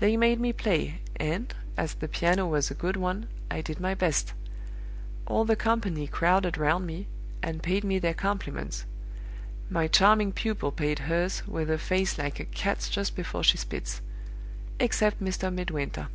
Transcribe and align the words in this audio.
They 0.00 0.16
made 0.16 0.40
me 0.40 0.54
play; 0.54 1.02
and, 1.16 1.52
as 1.76 1.92
the 1.92 2.08
piano 2.08 2.46
was 2.46 2.70
a 2.70 2.74
good 2.74 2.96
one, 2.96 3.28
I 3.50 3.60
did 3.60 3.80
my 3.80 3.94
best. 3.94 4.32
All 5.26 5.44
the 5.44 5.56
company 5.56 6.06
crowded 6.06 6.56
round 6.56 6.86
me, 6.86 7.06
and 7.42 7.62
paid 7.62 7.84
me 7.84 7.98
their 7.98 8.14
compliments 8.14 8.86
(my 9.68 9.86
charming 9.86 10.32
pupil 10.32 10.72
paid 10.72 11.00
hers, 11.00 11.46
with 11.46 11.68
a 11.70 11.76
face 11.76 12.16
like 12.16 12.40
a 12.40 12.46
cat's 12.46 12.88
just 12.88 13.14
before 13.14 13.44
she 13.44 13.58
spits), 13.58 14.00
except 14.80 15.22
Mr. 15.22 15.52
Midwinter. 15.52 16.08